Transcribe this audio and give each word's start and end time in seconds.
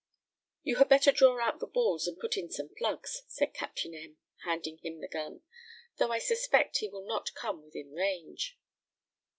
"You 0.63 0.77
had 0.77 0.89
better 0.89 1.11
draw 1.11 1.39
out 1.39 1.59
the 1.59 1.67
balls 1.67 2.07
and 2.07 2.17
put 2.17 2.35
in 2.35 2.49
some 2.49 2.69
slugs," 2.75 3.21
said 3.27 3.53
Captain 3.53 3.93
M, 3.93 4.17
handing 4.43 4.79
him 4.79 4.99
the 4.99 5.07
gun; 5.07 5.43
"though 5.97 6.11
I 6.11 6.17
suspect 6.17 6.79
he 6.79 6.89
will 6.89 7.05
not 7.05 7.35
come 7.35 7.61
within 7.61 7.91
range." 7.91 8.57